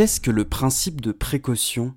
Qu'est-ce 0.00 0.18
que 0.18 0.30
le 0.30 0.46
principe 0.46 1.02
de 1.02 1.12
précaution? 1.12 1.94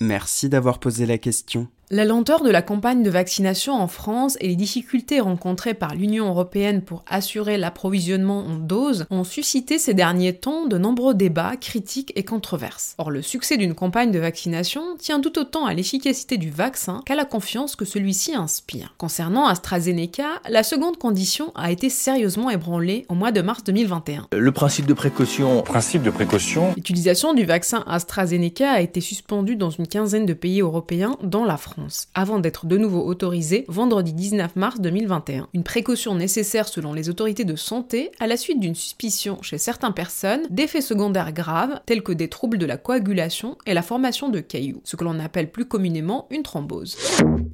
Merci 0.00 0.48
d'avoir 0.48 0.78
posé 0.78 1.04
la 1.04 1.18
question. 1.18 1.66
La 1.90 2.04
lenteur 2.04 2.42
de 2.42 2.50
la 2.50 2.60
campagne 2.60 3.02
de 3.02 3.08
vaccination 3.08 3.72
en 3.72 3.88
France 3.88 4.36
et 4.42 4.48
les 4.48 4.56
difficultés 4.56 5.20
rencontrées 5.20 5.72
par 5.72 5.94
l'Union 5.94 6.28
européenne 6.28 6.82
pour 6.82 7.02
assurer 7.08 7.56
l'approvisionnement 7.56 8.40
en 8.40 8.56
doses 8.56 9.06
ont 9.08 9.24
suscité 9.24 9.78
ces 9.78 9.94
derniers 9.94 10.34
temps 10.34 10.66
de 10.66 10.76
nombreux 10.76 11.14
débats, 11.14 11.56
critiques 11.56 12.12
et 12.14 12.24
controverses. 12.24 12.94
Or, 12.98 13.10
le 13.10 13.22
succès 13.22 13.56
d'une 13.56 13.74
campagne 13.74 14.10
de 14.10 14.18
vaccination 14.18 14.82
tient 14.98 15.22
tout 15.22 15.38
autant 15.38 15.64
à 15.64 15.72
l'efficacité 15.72 16.36
du 16.36 16.50
vaccin 16.50 17.00
qu'à 17.06 17.14
la 17.14 17.24
confiance 17.24 17.74
que 17.74 17.86
celui-ci 17.86 18.34
inspire. 18.34 18.94
Concernant 18.98 19.46
AstraZeneca, 19.46 20.42
la 20.50 20.64
seconde 20.64 20.98
condition 20.98 21.52
a 21.54 21.72
été 21.72 21.88
sérieusement 21.88 22.50
ébranlée 22.50 23.06
au 23.08 23.14
mois 23.14 23.32
de 23.32 23.40
mars 23.40 23.64
2021. 23.64 24.26
Le 24.32 24.52
principe 24.52 24.84
de 24.84 24.92
précaution. 24.92 25.62
Principe 25.62 26.02
de 26.02 26.10
précaution. 26.10 26.74
L'utilisation 26.76 27.32
du 27.32 27.46
vaccin 27.46 27.82
AstraZeneca 27.86 28.72
a 28.72 28.82
été 28.82 29.00
suspendue 29.00 29.56
dans 29.56 29.70
une 29.70 29.86
quinzaine 29.86 30.26
de 30.26 30.34
pays 30.34 30.60
européens, 30.60 31.16
dont 31.22 31.44
la 31.44 31.56
France 31.56 31.77
avant 32.14 32.38
d'être 32.38 32.66
de 32.66 32.76
nouveau 32.76 33.04
autorisé 33.04 33.64
vendredi 33.68 34.12
19 34.12 34.56
mars 34.56 34.80
2021. 34.80 35.48
Une 35.54 35.62
précaution 35.62 36.14
nécessaire 36.14 36.68
selon 36.68 36.92
les 36.92 37.08
autorités 37.08 37.44
de 37.44 37.56
santé 37.56 38.10
à 38.18 38.26
la 38.26 38.36
suite 38.36 38.60
d'une 38.60 38.74
suspicion 38.74 39.40
chez 39.42 39.58
certaines 39.58 39.94
personnes 39.94 40.42
d'effets 40.50 40.80
secondaires 40.80 41.32
graves 41.32 41.80
tels 41.86 42.02
que 42.02 42.12
des 42.12 42.28
troubles 42.28 42.58
de 42.58 42.66
la 42.66 42.76
coagulation 42.76 43.56
et 43.66 43.74
la 43.74 43.82
formation 43.82 44.28
de 44.28 44.40
cailloux, 44.40 44.80
ce 44.84 44.96
que 44.96 45.04
l'on 45.04 45.20
appelle 45.20 45.50
plus 45.50 45.64
communément 45.64 46.26
une 46.30 46.42
thrombose. 46.42 46.96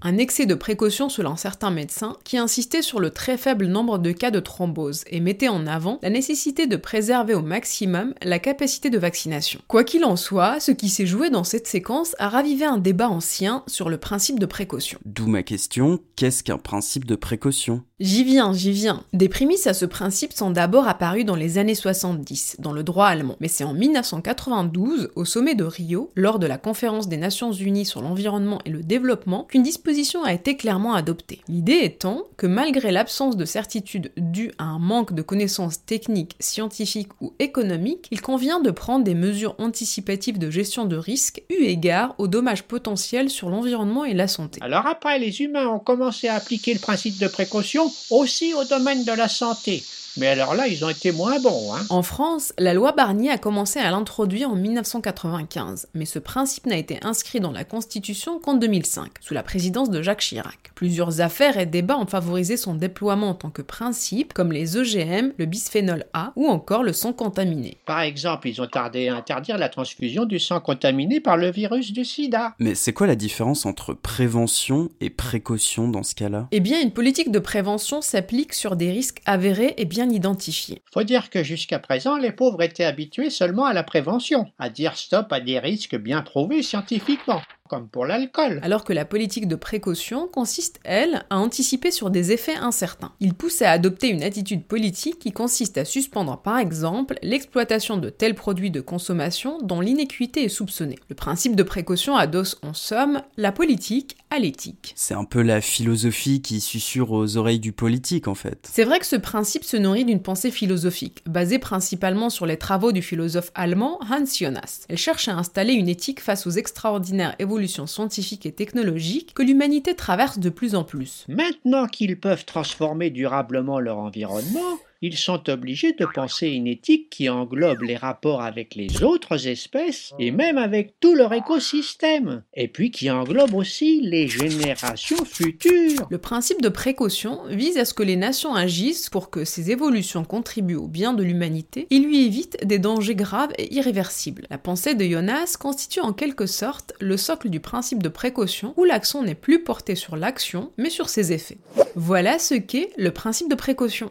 Un 0.02 0.19
excès 0.19 0.47
de 0.47 0.55
précaution 0.55 1.09
selon 1.09 1.36
certains 1.36 1.70
médecins 1.70 2.16
qui 2.25 2.38
insistaient 2.38 2.83
sur 2.83 3.00
le 3.00 3.11
très 3.11 3.36
faible 3.36 3.66
nombre 3.66 3.98
de 3.98 4.12
cas 4.12 4.30
de 4.30 4.41
thrombose 4.41 5.05
et 5.11 5.20
mettaient 5.20 5.48
en 5.48 5.66
avant 5.66 5.98
la 6.02 6.11
nécessité 6.11 6.66
de 6.66 6.77
préserver 6.77 7.34
au 7.34 7.42
maximum 7.42 8.14
la 8.22 8.38
capacité 8.38 8.91
de 8.91 8.98
vaccination. 8.98 9.61
Quoi 9.69 9.84
qu'il 9.84 10.05
en 10.05 10.16
soit, 10.16 10.61
ce 10.61 10.72
qui 10.72 10.88
s'est 10.88 11.06
joué 11.06 11.31
dans 11.31 11.44
cette 11.44 11.66
séquence 11.66 12.14
a 12.19 12.28
ravivé 12.28 12.64
un 12.64 12.78
débat 12.78 13.09
ancien 13.09 13.62
sur 13.66 13.88
le 13.88 13.98
principe 13.98 14.13
de 14.14 14.46
précaution. 14.46 15.00
D'où 15.04 15.26
ma 15.26 15.42
question, 15.42 15.98
qu'est-ce 16.14 16.44
qu'un 16.44 16.58
principe 16.58 17.04
de 17.04 17.16
précaution? 17.16 17.82
J'y 17.98 18.22
viens, 18.22 18.52
j'y 18.52 18.70
viens. 18.70 19.02
Des 19.12 19.28
prémices 19.28 19.66
à 19.66 19.74
ce 19.74 19.86
principe 19.86 20.32
sont 20.32 20.50
d'abord 20.50 20.86
apparues 20.86 21.24
dans 21.24 21.34
les 21.34 21.58
années 21.58 21.74
70, 21.74 22.56
dans 22.60 22.72
le 22.72 22.84
droit 22.84 23.06
allemand. 23.06 23.36
Mais 23.40 23.48
c'est 23.48 23.64
en 23.64 23.74
1992, 23.74 25.10
au 25.16 25.24
sommet 25.24 25.56
de 25.56 25.64
Rio, 25.64 26.10
lors 26.14 26.38
de 26.38 26.46
la 26.46 26.58
conférence 26.58 27.08
des 27.08 27.16
Nations 27.16 27.50
Unies 27.50 27.86
sur 27.86 28.02
l'environnement 28.02 28.60
et 28.64 28.70
le 28.70 28.84
développement, 28.84 29.44
qu'une 29.44 29.64
disposition 29.64 30.22
a 30.22 30.32
été 30.32 30.56
clairement 30.56 30.94
adoptée. 30.94 31.40
L'idée 31.48 31.80
étant 31.82 32.22
que 32.36 32.46
malgré 32.46 32.92
l'absence 32.92 33.36
de 33.36 33.44
certitude 33.44 34.12
due 34.16 34.52
à 34.58 34.64
un 34.64 34.78
manque 34.78 35.12
de 35.12 35.22
connaissances 35.22 35.84
techniques, 35.84 36.36
scientifiques 36.38 37.20
ou 37.20 37.32
économiques, 37.40 38.06
il 38.12 38.20
convient 38.20 38.60
de 38.60 38.70
prendre 38.70 39.04
des 39.04 39.14
mesures 39.14 39.56
anticipatives 39.58 40.38
de 40.38 40.50
gestion 40.50 40.84
de 40.84 40.96
risque 40.96 41.42
eu 41.50 41.64
égard 41.64 42.14
aux 42.18 42.28
dommages 42.28 42.62
potentiels 42.62 43.30
sur 43.30 43.50
l'environnement 43.50 44.03
et 44.05 44.14
la 44.14 44.28
santé. 44.28 44.60
Alors 44.62 44.86
après, 44.86 45.19
les 45.19 45.41
humains 45.41 45.69
ont 45.69 45.78
commencé 45.78 46.28
à 46.28 46.34
appliquer 46.34 46.74
le 46.74 46.80
principe 46.80 47.19
de 47.19 47.28
précaution 47.28 47.91
aussi 48.10 48.55
au 48.55 48.64
domaine 48.64 49.05
de 49.05 49.12
la 49.12 49.28
santé. 49.28 49.83
Mais 50.16 50.28
alors 50.28 50.55
là, 50.55 50.69
ils 50.69 50.84
ont 50.84 50.88
été 50.88 51.10
moins 51.10 51.41
bons. 51.41 51.74
Hein. 51.74 51.84
En 51.88 52.02
France, 52.02 52.52
la 52.56 52.72
loi 52.72 52.92
Barnier 52.92 53.30
a 53.30 53.38
commencé 53.38 53.80
à 53.80 53.91
l'introduire 53.91 54.48
en 54.48 54.55
1995, 54.55 55.88
mais 55.94 56.05
ce 56.05 56.20
principe 56.20 56.66
n'a 56.66 56.77
été 56.77 56.98
inscrit 57.02 57.41
dans 57.41 57.50
la 57.50 57.64
Constitution 57.64 58.38
qu'en 58.38 58.55
2005, 58.55 59.10
sous 59.20 59.34
la 59.34 59.42
présidence 59.42 59.91
de 59.91 60.02
Jacques 60.02 60.20
Chirac. 60.20 60.70
Plusieurs 60.77 61.20
affaires 61.20 61.58
et 61.58 61.66
débats 61.66 61.97
ont 61.97 62.06
favorisé 62.06 62.56
son 62.56 62.75
déploiement 62.75 63.30
en 63.30 63.34
tant 63.34 63.50
que 63.50 63.62
principe, 63.62 64.32
comme 64.32 64.52
les 64.52 64.77
OGM, 64.77 65.32
le 65.36 65.47
bisphénol 65.47 66.05
A 66.12 66.32
ou 66.36 66.47
encore 66.47 66.84
le 66.84 66.92
sang 66.92 67.12
contaminé. 67.12 67.78
Par 67.84 68.00
exemple, 68.00 68.48
ils 68.48 68.62
ont 68.62 68.69
tardé 68.69 69.08
à 69.08 69.16
interdire 69.16 69.58
la 69.58 69.69
transfusion 69.69 70.27
du 70.27 70.38
sang 70.38 70.60
contaminé 70.60 71.19
par 71.19 71.36
le 71.36 71.50
virus 71.50 71.92
du 71.92 72.05
sida. 72.05 72.55
Mais 72.60 72.77
c'est 72.77 72.92
quoi 72.92 73.08
la 73.08 73.16
différence 73.16 73.66
entre 73.66 73.94
prévention 73.95 74.91
et 75.00 75.10
précaution 75.10 75.88
dans 75.88 76.03
ce 76.03 76.15
cas-là? 76.15 76.49
Eh 76.50 76.60
bien, 76.60 76.81
une 76.81 76.93
politique 76.93 77.31
de 77.31 77.38
prévention 77.38 78.03
s'applique 78.03 78.53
sur 78.53 78.77
des 78.77 78.91
risques 78.91 79.21
avérés 79.27 79.75
et 79.77 79.84
bien 79.84 80.10
identifié. 80.10 80.82
Faut 80.93 81.03
dire 81.03 81.31
que 81.31 81.43
jusqu'à 81.43 81.78
présent, 81.78 82.16
les 82.16 82.33
pauvres 82.33 82.62
étaient 82.62 82.84
habitués 82.84 83.31
seulement 83.31 83.65
à 83.65 83.72
la 83.72 83.83
prévention, 83.83 84.47
à 84.59 84.69
dire 84.69 84.97
stop 84.97 85.33
à 85.33 85.41
des 85.41 85.59
risques 85.59 85.97
bien 85.97 86.22
prouvés 86.22 86.62
scientifiquement 86.62 87.41
comme 87.69 87.88
pour 87.88 88.04
l'alcool. 88.04 88.60
Alors 88.62 88.84
que 88.84 88.92
la 88.92 89.06
politique 89.06 89.48
de 89.48 89.56
précaution 89.56 90.28
consiste, 90.28 90.80
elle, 90.84 91.25
à 91.30 91.38
anticiper 91.38 91.91
sur 91.91 92.10
des 92.10 92.30
effets 92.30 92.56
incertains. 92.56 93.12
Il 93.20 93.32
pousse 93.32 93.62
à 93.62 93.70
adopter 93.70 94.08
une 94.08 94.22
attitude 94.22 94.66
politique 94.66 95.19
qui 95.19 95.32
consiste 95.32 95.78
à 95.78 95.86
suspendre 95.86 96.42
par 96.42 96.58
exemple 96.58 97.19
l'exploitation 97.22 97.97
de 97.97 98.10
tels 98.10 98.34
produits 98.34 98.70
de 98.70 98.82
consommation 98.82 99.62
dont 99.62 99.80
l'inéquité 99.80 100.44
est 100.44 100.50
soupçonnée. 100.50 100.98
Le 101.08 101.14
principe 101.14 101.56
de 101.56 101.62
précaution 101.62 102.16
adosse 102.16 102.58
en 102.62 102.74
somme 102.74 103.22
la 103.38 103.50
politique 103.50 104.19
à 104.34 104.39
l'éthique. 104.39 104.93
C'est 104.97 105.15
un 105.15 105.25
peu 105.25 105.43
la 105.43 105.61
philosophie 105.61 106.43
qui 106.43 106.61
susurre 106.61 107.12
aux 107.12 107.37
oreilles 107.37 107.61
du 107.61 107.72
politique 107.72 108.27
en 108.27 108.34
fait. 108.34 108.69
C'est 108.71 108.84
vrai 108.84 108.99
que 108.99 109.06
ce 109.06 109.17
principe 109.17 109.65
se 109.65 109.77
nourrit 109.77 110.05
d'une 110.05 110.22
pensée 110.22 110.50
philosophique, 110.50 111.22
basée 111.27 111.61
principalement 111.61 112.31
sur 112.31 112.45
les 112.45 112.56
travaux 112.56 112.91
du 112.91 113.00
philosophe 113.00 113.53
allemand 113.55 114.00
Hans 114.11 114.25
Jonas. 114.27 114.87
Elle 114.89 114.99
cherche 114.99 115.28
à 115.28 115.37
installer 115.37 115.75
une 115.75 115.89
éthique 115.89 116.21
face 116.21 116.47
aux 116.47 116.50
extraordinaires 116.50 117.37
évolutions 117.39 117.87
scientifiques 117.87 118.47
et 118.47 118.53
technologiques 118.53 119.34
que 119.34 119.43
l'humanité 119.43 119.95
traverse 119.95 120.39
de 120.39 120.51
plus 120.51 120.75
en 120.75 120.83
plus. 120.83 121.25
Maintenant 121.28 121.87
qu'ils 121.87 122.19
peuvent 122.19 122.45
transformer 122.45 123.11
durablement 123.11 123.78
leur 123.78 123.99
environnement, 123.99 124.78
ils 125.06 125.19
sont 125.19 125.50
obligés 125.50 125.92
de 125.92 126.06
penser 126.06 126.48
une 126.48 126.66
éthique 126.66 127.10
qui 127.10 127.28
englobe 127.28 127.82
les 127.82 127.97
rapports 127.97 128.41
avec 128.41 128.75
les 128.75 129.03
autres 129.03 129.47
espèces 129.47 130.15
et 130.19 130.31
même 130.31 130.56
avec 130.56 130.98
tout 130.98 131.15
leur 131.15 131.34
écosystème, 131.34 132.42
et 132.54 132.69
puis 132.69 132.91
qui 132.91 133.10
englobe 133.10 133.54
aussi 133.54 134.00
les 134.00 134.28
générations 134.28 135.22
futures. 135.26 136.06
Le 136.09 136.16
principe 136.16 136.62
de 136.62 136.70
précaution 136.70 137.41
vise 137.50 137.76
à 137.76 137.84
ce 137.84 137.92
que 137.92 138.03
les 138.03 138.16
nations 138.16 138.54
agissent 138.54 139.10
pour 139.10 139.28
que 139.28 139.44
ces 139.44 139.70
évolutions 139.70 140.25
contribuent 140.25 140.75
au 140.76 140.88
bien 140.88 141.12
de 141.12 141.22
l'humanité 141.22 141.86
et 141.91 141.98
lui 141.98 142.25
évitent 142.25 142.65
des 142.65 142.78
dangers 142.78 143.15
graves 143.15 143.53
et 143.59 143.75
irréversibles. 143.75 144.47
La 144.48 144.56
pensée 144.56 144.94
de 144.94 145.04
Jonas 145.04 145.59
constitue 145.60 146.00
en 146.00 146.15
quelque 146.15 146.47
sorte 146.47 146.94
le 146.98 147.19
socle 147.19 147.50
du 147.50 147.60
principe 147.60 148.03
de 148.03 148.09
précaution 148.09 148.72
où 148.78 148.84
l'action 148.84 149.22
n'est 149.22 149.34
plus 149.34 149.62
portée 149.62 149.97
sur 149.97 150.16
l'action 150.16 150.72
mais 150.78 150.88
sur 150.88 151.10
ses 151.10 151.32
effets. 151.32 151.59
Voilà 151.94 152.38
ce 152.38 152.54
qu'est 152.54 152.88
le 152.97 153.10
principe 153.10 153.50
de 153.50 153.54
précaution. 153.54 154.10